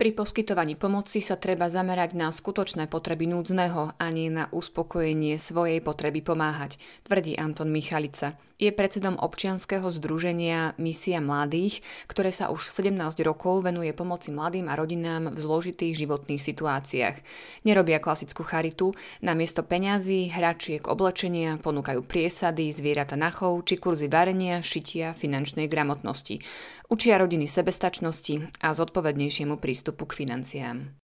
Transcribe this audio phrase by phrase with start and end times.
[0.00, 5.84] Pri poskytovaní pomoci sa treba zamerať na skutočné potreby núdzneho a nie na uspokojenie svojej
[5.84, 8.32] potreby pomáhať, tvrdí Anton Michalica.
[8.60, 14.76] Je predsedom občianskeho združenia Misia mladých, ktoré sa už 17 rokov venuje pomoci mladým a
[14.76, 17.16] rodinám v zložitých životných situáciách.
[17.64, 24.60] Nerobia klasickú charitu, namiesto peňazí, hračiek, oblečenia ponúkajú priesady, zvieratá na chov či kurzy varenia,
[24.60, 26.44] šitia, finančnej gramotnosti.
[26.90, 31.00] Učia rodiny sebestačnosti a zodpovednejšiemu prístupu k financiám.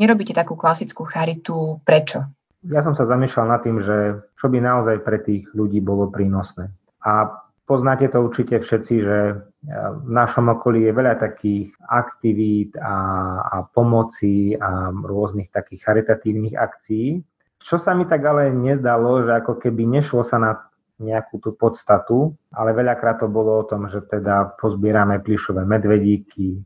[0.00, 1.76] Nerobíte takú klasickú charitu.
[1.84, 2.24] Prečo?
[2.64, 6.72] Ja som sa zamýšľal nad tým, že čo by naozaj pre tých ľudí bolo prínosné.
[7.04, 7.28] A
[7.68, 9.18] poznáte to určite všetci, že
[10.04, 12.96] v našom okolí je veľa takých aktivít a,
[13.44, 17.20] a pomoci a rôznych takých charitatívnych akcií.
[17.60, 20.56] Čo sa mi tak ale nezdalo, že ako keby nešlo sa na
[21.00, 26.60] nejakú tú podstatu, ale veľakrát to bolo o tom, že teda pozbierame plišové medvedíky,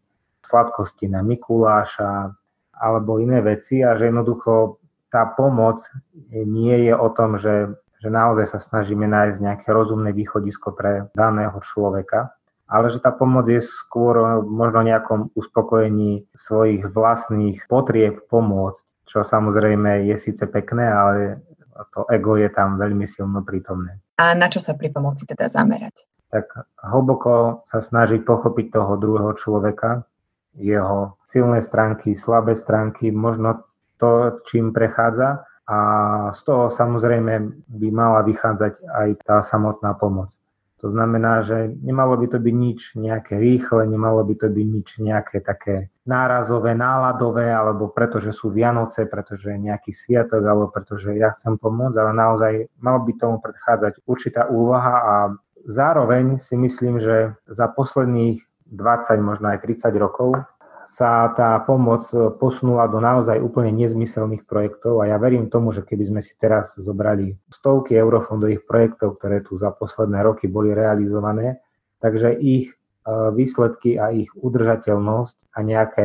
[0.45, 2.35] sladkosti na Mikuláša
[2.75, 5.87] alebo iné veci a že jednoducho tá pomoc
[6.35, 7.71] nie je o tom, že,
[8.03, 12.35] že naozaj sa snažíme nájsť nejaké rozumné východisko pre daného človeka,
[12.67, 20.11] ale že tá pomoc je skôr možno nejakom uspokojení svojich vlastných potrieb pomôcť, čo samozrejme
[20.11, 21.39] je síce pekné, ale
[21.95, 24.04] to ego je tam veľmi silno prítomné.
[24.15, 26.07] A na čo sa pri pomoci teda zamerať?
[26.31, 26.47] Tak
[26.83, 30.07] hlboko sa snažiť pochopiť toho druhého človeka,
[30.55, 33.67] jeho silné stránky, slabé stránky, možno
[33.99, 35.79] to, čím prechádza a
[36.31, 40.35] z toho samozrejme by mala vychádzať aj tá samotná pomoc.
[40.85, 44.89] To znamená, že nemalo by to byť nič nejaké rýchle, nemalo by to byť nič
[45.01, 51.33] nejaké také nárazové, náladové, alebo pretože sú Vianoce, pretože je nejaký sviatok, alebo pretože ja
[51.33, 52.53] chcem pomôcť, ale naozaj
[52.85, 55.15] malo by tomu predchádzať určitá úloha a
[55.65, 60.37] zároveň si myslím, že za posledných 20, možno aj 30 rokov
[60.89, 62.07] sa tá pomoc
[62.39, 66.77] posunula do naozaj úplne nezmyselných projektov a ja verím tomu, že keby sme si teraz
[66.77, 71.61] zobrali stovky eurofondových projektov, ktoré tu za posledné roky boli realizované,
[71.99, 72.75] takže ich e,
[73.33, 76.05] výsledky a ich udržateľnosť a nejaké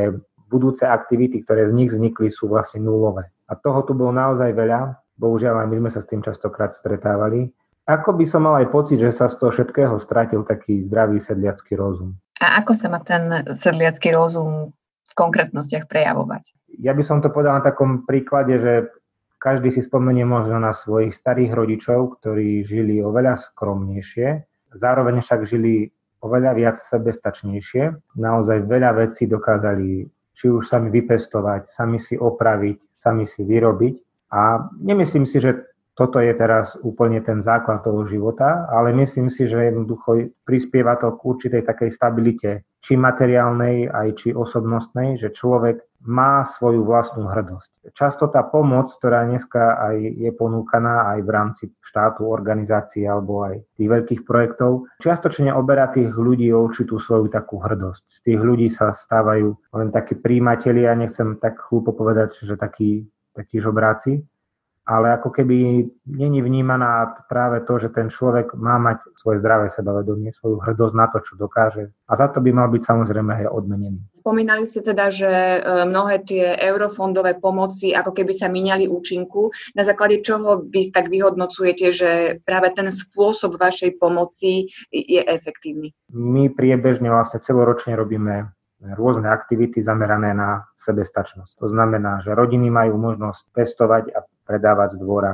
[0.50, 3.30] budúce aktivity, ktoré z nich vznikli, sú vlastne nulové.
[3.46, 7.54] A toho tu bolo naozaj veľa, bohužiaľ aj my sme sa s tým častokrát stretávali.
[7.90, 11.74] Ako by som mal aj pocit, že sa z toho všetkého stratil taký zdravý sedliacký
[11.74, 12.18] rozum.
[12.40, 14.72] A ako sa má ten sedliacký rozum
[15.08, 16.56] v konkrétnostiach prejavovať?
[16.80, 18.74] Ja by som to povedal na takom príklade, že
[19.40, 24.28] každý si spomenie možno na svojich starých rodičov, ktorí žili oveľa skromnejšie,
[24.76, 28.16] zároveň však žili oveľa viac sebestačnejšie.
[28.20, 33.96] Naozaj veľa vecí dokázali či už sami vypestovať, sami si opraviť, sami si vyrobiť.
[34.32, 35.69] A nemyslím si, že
[36.00, 41.12] toto je teraz úplne ten základ toho života, ale myslím si, že jednoducho prispieva to
[41.12, 47.92] k určitej takej stabilite, či materiálnej, aj či osobnostnej, že človek má svoju vlastnú hrdosť.
[47.92, 53.60] Často tá pomoc, ktorá dneska aj je ponúkaná aj v rámci štátu, organizácií alebo aj
[53.76, 58.08] tých veľkých projektov, čiastočne oberá tých ľudí o určitú svoju takú hrdosť.
[58.08, 63.04] Z tých ľudí sa stávajú len takí príjimatelia, nechcem tak hlúpo povedať, že takí,
[63.36, 64.24] takí žobráci,
[64.90, 70.34] ale ako keby není vnímaná práve to, že ten človek má mať svoje zdravé sebavedomie,
[70.34, 71.94] svoju hrdosť na to, čo dokáže.
[72.10, 74.02] A za to by mal byť samozrejme aj odmenený.
[74.26, 79.54] Spomínali ste teda, že e, mnohé tie eurofondové pomoci ako keby sa míňali účinku.
[79.78, 82.10] Na základe čoho vy tak vyhodnocujete, že
[82.42, 85.94] práve ten spôsob vašej pomoci je efektívny?
[86.10, 91.60] My priebežne vlastne celoročne robíme rôzne aktivity zamerané na sebestačnosť.
[91.60, 95.34] To znamená, že rodiny majú možnosť pestovať a predávať z dvora.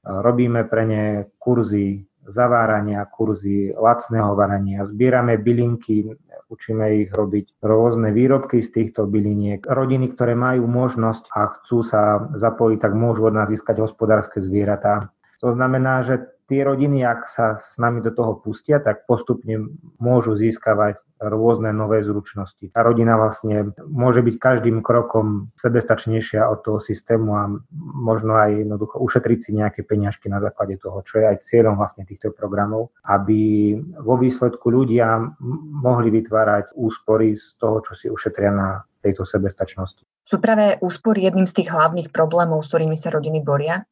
[0.00, 1.04] Robíme pre ne
[1.36, 6.08] kurzy zavárania, kurzy lacného varania, zbierame bylinky,
[6.48, 9.64] učíme ich robiť rôzne výrobky z týchto byliniek.
[9.68, 15.12] Rodiny, ktoré majú možnosť a chcú sa zapojiť, tak môžu od nás získať hospodárske zvieratá.
[15.40, 20.36] To znamená, že tie rodiny, ak sa s nami do toho pustia, tak postupne môžu
[20.36, 22.72] získavať rôzne nové zručnosti.
[22.72, 27.44] Tá rodina vlastne môže byť každým krokom sebestačnejšia od toho systému a
[27.94, 32.08] možno aj jednoducho ušetriť si nejaké peňažky na základe toho, čo je aj cieľom vlastne
[32.08, 35.20] týchto programov, aby vo výsledku ľudia
[35.84, 38.68] mohli vytvárať úspory z toho, čo si ušetria na
[39.04, 40.04] tejto sebestačnosti.
[40.24, 43.84] Sú práve úspory jedným z tých hlavných problémov, s ktorými sa rodiny boria?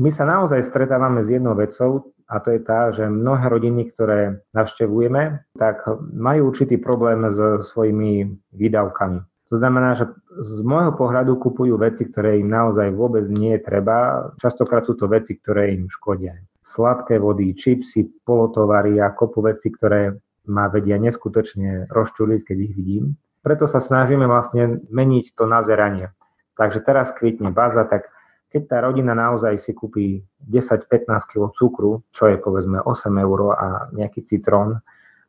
[0.00, 4.40] My sa naozaj stretávame s jednou vecou a to je tá, že mnohé rodiny, ktoré
[4.56, 5.84] navštevujeme, tak
[6.16, 9.20] majú určitý problém so svojimi výdavkami.
[9.52, 10.08] To znamená, že
[10.40, 14.32] z môjho pohľadu kupujú veci, ktoré im naozaj vôbec nie je treba.
[14.40, 16.40] Častokrát sú to veci, ktoré im škodia.
[16.64, 20.16] Sladké vody, čipsy, polotovary a kopu veci, ktoré
[20.48, 23.20] ma vedia neskutočne rozčuliť, keď ich vidím.
[23.44, 26.16] Preto sa snažíme vlastne meniť to nazeranie.
[26.56, 28.08] Takže teraz kvitne baza, tak
[28.52, 33.88] keď tá rodina naozaj si kúpi 10-15 kg cukru, čo je povedzme 8 eur a
[33.96, 34.76] nejaký citrón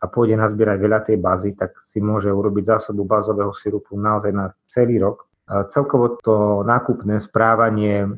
[0.03, 4.51] a pôjde nazbierať veľa tej bazy, tak si môže urobiť zásobu bazového sirupu naozaj na
[4.67, 5.23] celý rok.
[5.71, 8.11] Celkovo to nákupné správanie,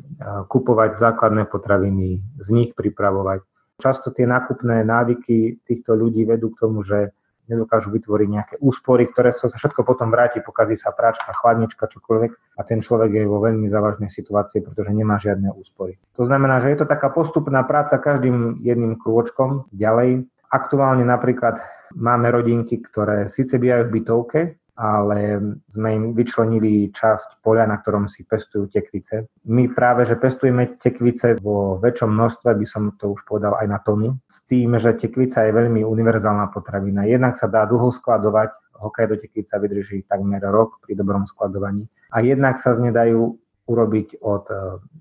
[0.49, 3.45] kupovať základné potraviny, z nich pripravovať.
[3.77, 7.13] Často tie nákupné návyky týchto ľudí vedú k tomu, že
[7.47, 12.61] nedokážu vytvoriť nejaké úspory, ktoré sa všetko potom vráti, pokazí sa práčka, chladnička, čokoľvek a
[12.65, 15.97] ten človek je vo veľmi závažnej situácii, pretože nemá žiadne úspory.
[16.17, 20.25] To znamená, že je to taká postupná práca každým jedným krôčkom ďalej.
[20.49, 21.61] Aktuálne napríklad
[21.93, 24.39] máme rodinky, ktoré síce bývajú v bytovke,
[24.75, 25.39] ale
[25.71, 29.31] sme im vyčlenili časť poľa, na ktorom si pestujú tekvice.
[29.47, 33.79] My práve, že pestujeme tekvice vo väčšom množstve, by som to už povedal aj na
[33.79, 37.07] tony, s tým, že tekvica je veľmi univerzálna potravina.
[37.07, 42.19] Jednak sa dá dlho skladovať, hokej do tekvica vydrží takmer rok pri dobrom skladovaní a
[42.19, 44.55] jednak sa z nej dajú urobiť od e,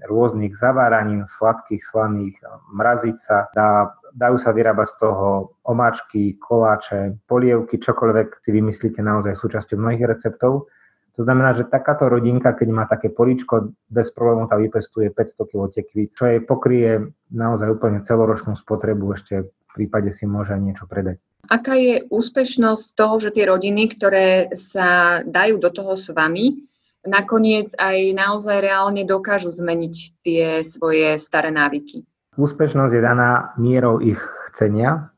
[0.08, 2.40] rôznych zaváranín, sladkých, slaných,
[2.72, 9.34] mraziť sa, dá dajú sa vyrábať z toho omáčky, koláče, polievky, čokoľvek si vymyslíte naozaj
[9.34, 10.70] súčasťou mnohých receptov.
[11.14, 15.62] To znamená, že takáto rodinka, keď má také políčko, bez problémov tá vypestuje 500 kg
[15.70, 21.22] tekvíc, čo jej pokrie naozaj úplne celoročnú spotrebu, ešte v prípade si môže niečo predať.
[21.46, 26.66] Aká je úspešnosť toho, že tie rodiny, ktoré sa dajú do toho s vami,
[27.04, 32.04] nakoniec aj naozaj reálne dokážu zmeniť tie svoje staré návyky?
[32.34, 34.18] Úspešnosť je daná mierou ich
[34.50, 35.14] chcenia.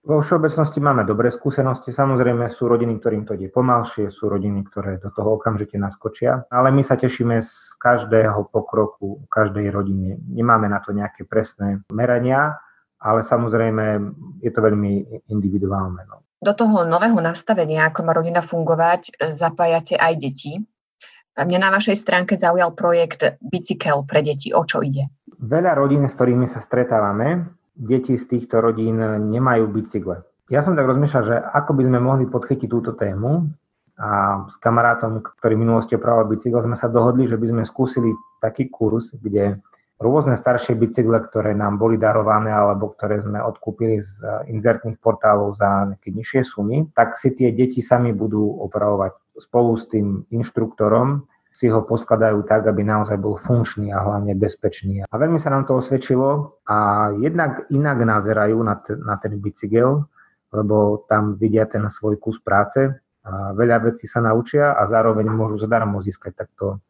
[0.00, 4.96] Vo všeobecnosti máme dobré skúsenosti, samozrejme sú rodiny, ktorým to ide pomalšie, sú rodiny, ktoré
[4.96, 10.16] do toho okamžite naskočia, ale my sa tešíme z každého pokroku, každej rodine.
[10.24, 12.56] Nemáme na to nejaké presné merania,
[12.96, 13.84] ale samozrejme
[14.40, 16.00] je to veľmi individuálne.
[16.08, 16.24] No.
[16.40, 20.64] Do toho nového nastavenia, ako má rodina fungovať, zapájate aj deti.
[21.40, 24.52] Mňa na vašej stránke zaujal projekt Bicykel pre deti.
[24.52, 25.08] O čo ide?
[25.40, 29.00] Veľa rodín, s ktorými sa stretávame, deti z týchto rodín
[29.32, 30.20] nemajú bicykle.
[30.52, 33.48] Ja som tak rozmýšľal, že ako by sme mohli podchytiť túto tému
[33.96, 38.12] a s kamarátom, ktorý v minulosti opravoval bicykel, sme sa dohodli, že by sme skúsili
[38.42, 39.64] taký kurz, kde
[40.00, 45.92] rôzne staršie bicykle, ktoré nám boli darované alebo ktoré sme odkúpili z inzertných portálov za
[45.92, 51.29] nejaké nižšie sumy, tak si tie deti sami budú opravovať spolu s tým inštruktorom
[51.60, 55.04] si ho poskladajú tak, aby naozaj bol funkčný a hlavne bezpečný.
[55.04, 60.08] A veľmi sa nám to osvedčilo a jednak inak nazerajú na, t- na ten bicykel,
[60.56, 65.60] lebo tam vidia ten svoj kus práce, a veľa vecí sa naučia a zároveň môžu
[65.60, 66.80] zadarmo získať takto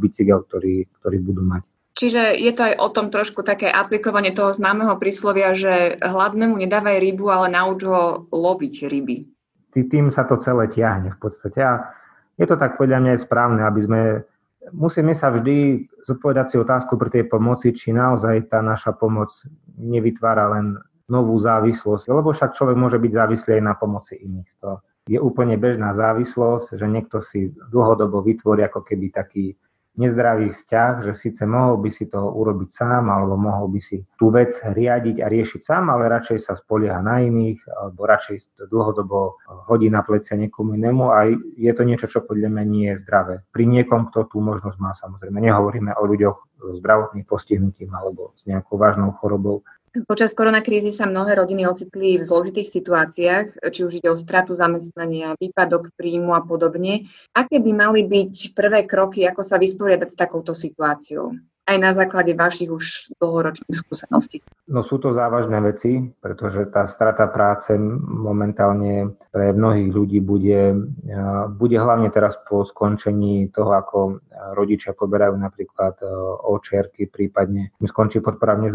[0.00, 1.62] bicykel, ktorý, ktorý budú mať.
[1.94, 6.98] Čiže je to aj o tom trošku také aplikovanie toho známeho príslovia, že hladnému nedávaj
[6.98, 9.16] rybu, ale nauč ho loviť ryby.
[9.76, 11.60] Tým sa to celé tiahne v podstate.
[11.62, 11.94] A
[12.34, 14.02] je to tak podľa mňa aj správne, aby sme,
[14.74, 19.30] musíme sa vždy zodpovedať si otázku pri tej pomoci, či naozaj tá naša pomoc
[19.78, 24.50] nevytvára len novú závislosť, lebo však človek môže byť závislý aj na pomoci iných.
[24.64, 29.52] To je úplne bežná závislosť, že niekto si dlhodobo vytvorí ako keby taký
[29.94, 34.34] nezdravý vzťah, že síce mohol by si to urobiť sám, alebo mohol by si tú
[34.34, 39.38] vec riadiť a riešiť sám, ale radšej sa spolieha na iných, alebo radšej to dlhodobo
[39.70, 43.46] hodí na plecia niekomu inému a je to niečo, čo podľa mňa nie je zdravé.
[43.54, 45.38] Pri niekom, kto tú možnosť má samozrejme.
[45.38, 49.62] Nehovoríme o ľuďoch so zdravotným postihnutím alebo s nejakou vážnou chorobou,
[49.94, 55.38] Počas koronakrízy sa mnohé rodiny ocitli v zložitých situáciách, či už ide o stratu zamestnania,
[55.38, 57.06] výpadok príjmu a podobne.
[57.30, 61.38] Aké by mali byť prvé kroky, ako sa vysporiadať s takouto situáciou?
[61.64, 64.44] Aj na základe vašich už dlhoročných skúseností?
[64.68, 67.72] No sú to závažné veci, pretože tá strata práce
[68.04, 70.76] momentálne pre mnohých ľudí bude,
[71.56, 73.98] bude hlavne teraz po skončení toho, ako
[74.52, 76.06] rodičia poberajú napríklad e,
[76.44, 78.70] očierky, prípadne im skončí podpora v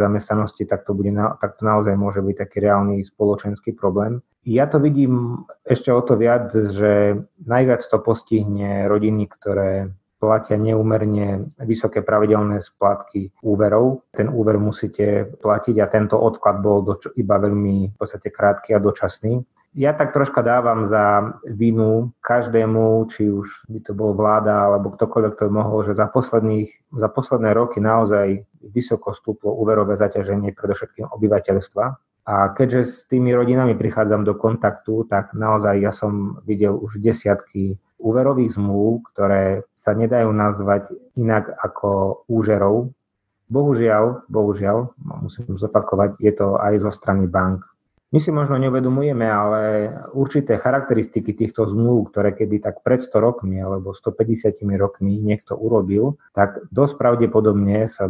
[0.65, 4.21] tak to, bude, tak to naozaj môže byť taký reálny spoločenský problém.
[4.43, 11.49] Ja to vidím ešte o to viac, že najviac to postihne rodiny, ktoré platia neúmerne
[11.63, 14.03] vysoké pravidelné splátky úverov.
[14.11, 18.83] Ten úver musíte platiť a tento odklad bol doč- iba veľmi v podstate krátky a
[18.83, 19.41] dočasný.
[19.77, 25.33] Ja tak troška dávam za vinu každému, či už by to bol vláda alebo ktokoľvek
[25.37, 31.85] to mohol, že za, posledných, za posledné roky naozaj vysoko stúplo úverové zaťaženie predovšetkým obyvateľstva.
[32.29, 37.77] A keďže s tými rodinami prichádzam do kontaktu, tak naozaj ja som videl už desiatky
[37.99, 40.89] úverových zmluv, ktoré sa nedajú nazvať
[41.19, 42.95] inak ako úžerov.
[43.51, 47.65] Bohužiaľ, bohužiaľ, musím zopakovať, je to aj zo strany bank.
[48.09, 49.61] My si možno neuvedomujeme, ale
[50.17, 56.17] určité charakteristiky týchto zmluv, ktoré keby tak pred 100 rokmi alebo 150 rokmi niekto urobil,
[56.33, 58.09] tak dosť pravdepodobne sa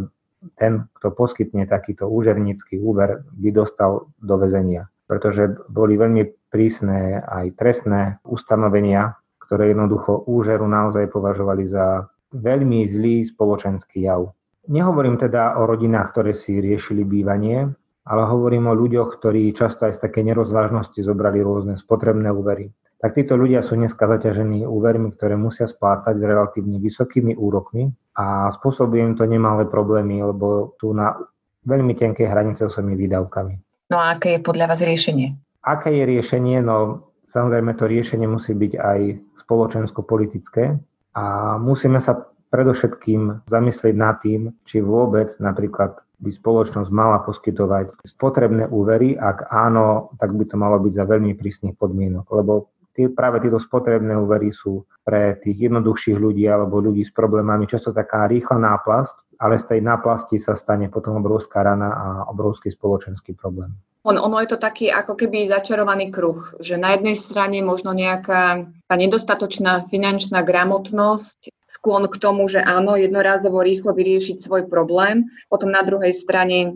[0.56, 4.88] ten, kto poskytne takýto úžernícky úver, by dostal do väzenia.
[5.04, 9.19] Pretože boli veľmi prísne aj trestné ustanovenia,
[9.50, 14.30] ktoré jednoducho úžeru naozaj považovali za veľmi zlý spoločenský jav.
[14.70, 17.66] Nehovorím teda o rodinách, ktoré si riešili bývanie,
[18.06, 22.70] ale hovorím o ľuďoch, ktorí často aj z také nerozvážnosti zobrali rôzne spotrebné úvery.
[23.02, 28.54] Tak títo ľudia sú dneska zaťažení úvermi, ktoré musia splácať s relatívne vysokými úrokmi a
[28.54, 31.18] spôsobuje im to nemalé problémy, lebo sú na
[31.66, 33.58] veľmi tenkej hranice s výdavkami.
[33.90, 35.34] No a aké je podľa vás riešenie?
[35.66, 36.62] Aké je riešenie?
[36.62, 39.00] No samozrejme to riešenie musí byť aj
[39.46, 40.76] spoločensko-politické
[41.14, 41.24] a
[41.62, 49.16] musíme sa predovšetkým zamyslieť nad tým, či vôbec napríklad by spoločnosť mala poskytovať spotrebné úvery,
[49.16, 53.56] ak áno, tak by to malo byť za veľmi prísnych podmienok, lebo tie, práve tieto
[53.56, 59.16] spotrebné úvery sú pre tých jednoduchších ľudí alebo ľudí s problémami často taká rýchla náplast,
[59.40, 63.72] ale z tej náplasti sa stane potom obrovská rana a obrovský spoločenský problém.
[64.00, 68.64] On, ono je to taký ako keby začarovaný kruh, že na jednej strane možno nejaká
[68.88, 75.68] tá nedostatočná finančná gramotnosť, sklon k tomu, že áno, jednorázovo rýchlo vyriešiť svoj problém, potom
[75.68, 76.70] na druhej strane e,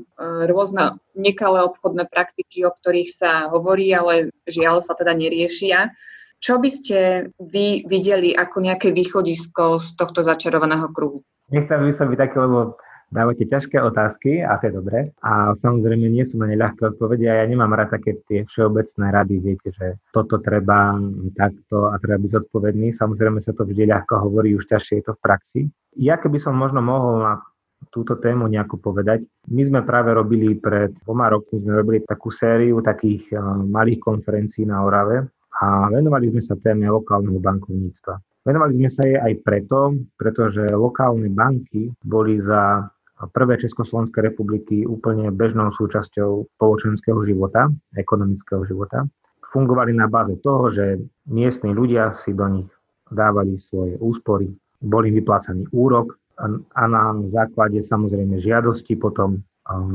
[0.44, 5.96] rôzne nekalé obchodné praktiky, o ktorých sa hovorí, ale žiaľ sa teda neriešia.
[6.44, 6.98] Čo by ste
[7.40, 11.24] vy videli ako nejaké východisko z tohto začarovaného kruhu?
[11.48, 12.76] Nechcem vysloviť také, lebo
[13.12, 14.98] dávate ťažké otázky a to je dobré.
[15.24, 19.06] A samozrejme nie sú na ne ľahké odpovede a ja nemám rád také tie všeobecné
[19.12, 20.96] rady, viete, že toto treba
[21.34, 22.94] takto a treba byť zodpovedný.
[22.94, 25.60] Samozrejme sa to vždy ľahko hovorí, už ťažšie je to v praxi.
[25.94, 27.42] Ja keby som možno mohol na
[27.92, 29.24] túto tému nejako povedať.
[29.52, 34.64] My sme práve robili pred dvoma rokmi, sme robili takú sériu takých eh, malých konferencií
[34.64, 35.28] na Orave
[35.60, 38.14] a venovali sme sa téme lokálneho bankovníctva.
[38.44, 42.84] Venovali sme sa jej aj preto, pretože lokálne banky boli za
[43.30, 49.06] prvé Československej republiky úplne bežnou súčasťou spoločenského života, ekonomického života.
[49.54, 50.98] Fungovali na báze toho, že
[51.30, 52.70] miestni ľudia si do nich
[53.08, 54.50] dávali svoje úspory,
[54.82, 56.18] boli vyplácaný úrok
[56.74, 59.38] a na základe samozrejme žiadosti potom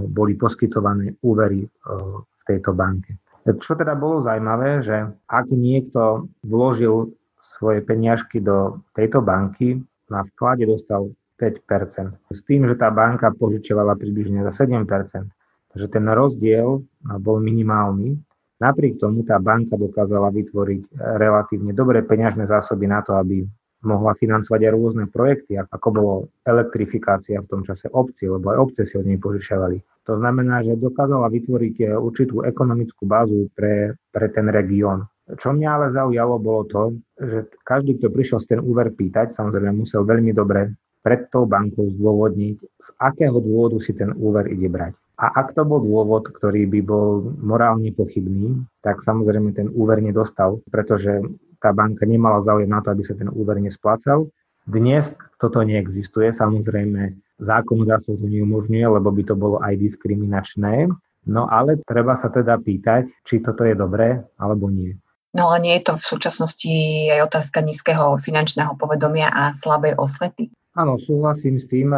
[0.10, 3.20] boli poskytované úvery v tejto banke.
[3.44, 7.12] Čo teda bolo zaujímavé, že ak niekto vložil
[7.44, 13.96] svoje peniažky do tejto banky, na vklade dostal 5% S tým, že tá banka požičovala
[13.96, 14.84] približne za 7
[15.70, 16.84] Takže ten rozdiel
[17.24, 18.20] bol minimálny.
[18.60, 23.48] Napriek tomu tá banka dokázala vytvoriť relatívne dobré peňažné zásoby na to, aby
[23.80, 28.82] mohla financovať aj rôzne projekty, ako bolo elektrifikácia v tom čase obci, lebo aj obce
[28.84, 29.80] si od nej požičiavali.
[30.04, 35.08] To znamená, že dokázala vytvoriť eh, určitú ekonomickú bázu pre, pre ten región.
[35.30, 36.84] Čo mňa ale zaujalo bolo to,
[37.22, 40.74] že každý, kto prišiel z ten úver pýtať, samozrejme musel veľmi dobre
[41.10, 44.94] pred tou bankou zdôvodniť, z akého dôvodu si ten úver ide brať.
[45.18, 50.62] A ak to bol dôvod, ktorý by bol morálne pochybný, tak samozrejme ten úver nedostal,
[50.70, 51.18] pretože
[51.58, 54.30] tá banka nemala záujem na to, aby sa ten úver nesplácal.
[54.70, 60.94] Dnes toto neexistuje, samozrejme zákonodárstvo to neumožňuje, lebo by to bolo aj diskriminačné,
[61.26, 64.94] no ale treba sa teda pýtať, či toto je dobré alebo nie.
[65.34, 66.74] No ale nie je to v súčasnosti
[67.12, 70.54] aj otázka nízkeho finančného povedomia a slabej osvety?
[70.80, 71.92] Áno, súhlasím s tým.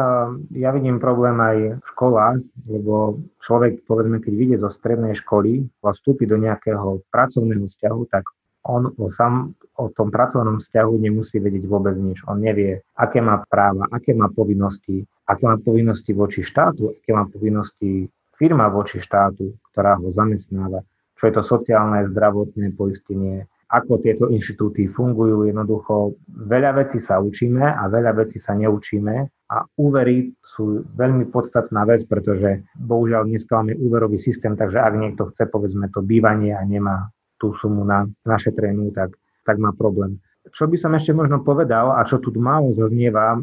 [0.58, 5.94] Ja vidím problém aj v školách, lebo človek, povedzme, keď vyjde zo strednej školy a
[5.94, 8.26] vstúpi do nejakého pracovného vzťahu, tak
[8.66, 12.26] on o, sam, o tom pracovnom vzťahu nemusí vedieť vôbec nič.
[12.26, 17.30] On nevie, aké má práva, aké má povinnosti, aké má povinnosti voči štátu, aké má
[17.30, 20.82] povinnosti firma voči štátu, ktorá ho zamestnáva,
[21.22, 25.48] čo je to sociálne, zdravotné poistenie, ako tieto inštitúty fungujú.
[25.48, 29.14] Jednoducho veľa vecí sa učíme a veľa vecí sa neučíme
[29.48, 35.32] a úvery sú veľmi podstatná vec, pretože bohužiaľ dneska máme úverový systém, takže ak niekto
[35.32, 37.08] chce povedzme to bývanie a nemá
[37.40, 39.16] tú sumu na našetrenú, tak,
[39.48, 40.20] tak má problém.
[40.52, 43.40] Čo by som ešte možno povedal a čo tu málo zaznieva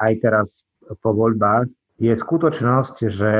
[0.00, 0.48] aj teraz
[1.04, 3.32] po voľbách, je skutočnosť, že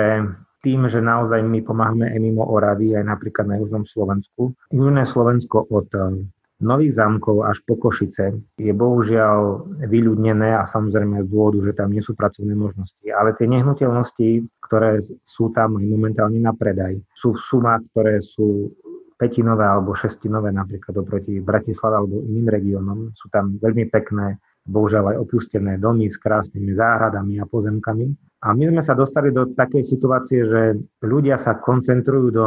[0.63, 4.55] tým, že naozaj my pomáhame aj mimo Oravy, aj napríklad na Južnom Slovensku.
[4.75, 6.27] Južné Slovensko od eh,
[6.59, 12.03] Nových zámkov až po Košice je bohužiaľ vyľudnené a samozrejme z dôvodu, že tam nie
[12.03, 13.07] sú pracovné možnosti.
[13.07, 18.75] Ale tie nehnuteľnosti, ktoré sú tam momentálne na predaj, sú v sumách, ktoré sú
[19.15, 22.99] petinové alebo šestinové napríklad oproti Bratislave alebo iným regiónom.
[23.15, 28.28] Sú tam veľmi pekné bohužiaľ aj opustené domy s krásnymi záhradami a pozemkami.
[28.39, 30.63] A my sme sa dostali do takej situácie, že
[31.03, 32.47] ľudia sa koncentrujú do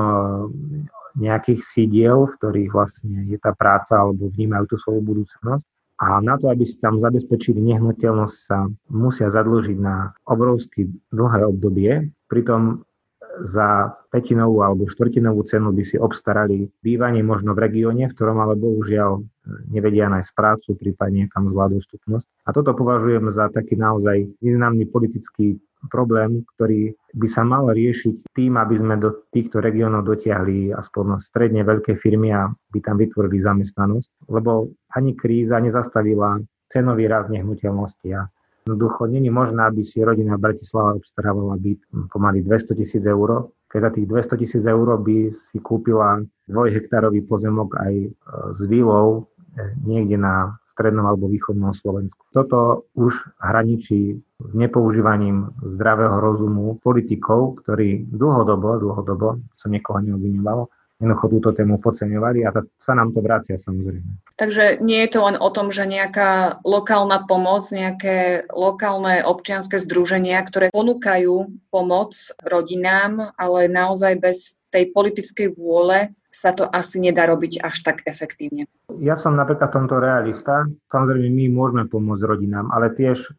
[1.19, 5.67] nejakých sídiel, v ktorých vlastne je tá práca alebo vnímajú tú svoju budúcnosť.
[6.01, 12.09] A na to, aby si tam zabezpečili nehnuteľnosť, sa musia zadlžiť na obrovsky dlhé obdobie.
[12.25, 12.87] Pritom
[13.43, 18.59] za petinovú alebo štvrtinovú cenu by si obstarali bývanie možno v regióne, v ktorom ale
[18.59, 19.23] bohužiaľ
[19.71, 22.27] nevedia nájsť prácu, prípadne tam zlá dostupnosť.
[22.47, 28.59] A toto považujem za taký naozaj významný politický problém, ktorý by sa mal riešiť tým,
[28.59, 34.29] aby sme do týchto regiónov dotiahli aspoň stredne veľké firmy a by tam vytvorili zamestnanosť,
[34.29, 36.37] lebo ani kríza nezastavila
[36.69, 38.29] cenový rast nehnuteľnosti a
[38.61, 41.81] Jednoducho není možné, aby si rodina v Bratislava obstarávala byt
[42.13, 47.73] pomaly 200 tisíc eur, keď za tých 200 tisíc eur by si kúpila dvojhektárový pozemok
[47.81, 48.09] aj e,
[48.53, 49.25] s výlou
[49.83, 52.23] niekde na strednom alebo východnom Slovensku.
[52.31, 61.27] Toto už hraničí s nepoužívaním zdravého rozumu politikov, ktorí dlhodobo, dlhodobo, som niekoho neobvinoval, jednoducho
[61.33, 64.05] túto tému podceňovali a sa nám to vracia samozrejme.
[64.37, 70.45] Takže nie je to len o tom, že nejaká lokálna pomoc, nejaké lokálne občianske združenia,
[70.45, 72.13] ktoré ponúkajú pomoc
[72.45, 74.37] rodinám, ale naozaj bez
[74.69, 78.65] tej politickej vôle sa to asi nedá robiť až tak efektívne.
[79.03, 80.65] Ja som napríklad v tomto realista.
[80.87, 83.31] Samozrejme, my môžeme pomôcť rodinám, ale tiež e,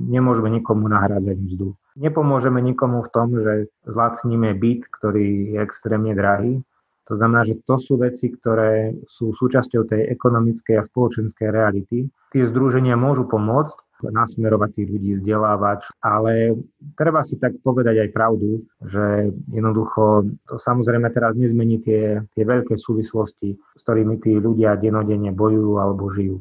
[0.00, 1.76] nemôžeme nikomu nahrádzať mzdu.
[2.00, 6.64] Nepomôžeme nikomu v tom, že zlacníme byt, ktorý je extrémne drahý,
[7.10, 12.06] to znamená, že to sú veci, ktoré sú súčasťou tej ekonomickej a spoločenskej reality.
[12.30, 13.74] Tie združenia môžu pomôcť
[14.08, 16.56] nasmerovať tých ľudí, vzdelávať, ale
[16.96, 22.80] treba si tak povedať aj pravdu, že jednoducho to samozrejme teraz nezmení tie, tie veľké
[22.80, 26.40] súvislosti, s ktorými tí ľudia denodenne bojujú alebo žijú.